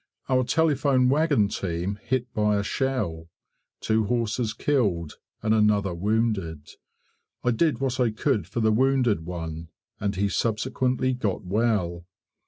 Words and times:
Our 0.27 0.43
telephone 0.45 1.09
wagon 1.09 1.47
team 1.47 1.99
hit 2.01 2.33
by 2.33 2.55
a 2.57 2.63
shell; 2.63 3.29
two 3.81 4.05
horses 4.05 4.51
killed 4.55 5.19
and 5.43 5.53
another 5.53 5.93
wounded. 5.93 6.67
I 7.43 7.51
did 7.51 7.79
what 7.79 7.99
I 7.99 8.09
could 8.09 8.47
for 8.47 8.61
the 8.61 8.71
wounded 8.71 9.25
one, 9.27 9.67
and 9.99 10.15
he 10.15 10.27
subsequently 10.27 11.13
got 11.13 11.43
well. 11.43 12.07